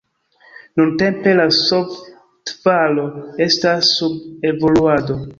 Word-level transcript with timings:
Nuntempe 0.79 1.33
la 1.39 1.43
softvaro 1.57 3.03
estas 3.47 3.91
sub 3.99 4.49
evoluado. 4.53 5.19